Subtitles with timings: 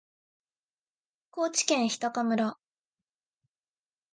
[1.29, 2.57] 高知県日高村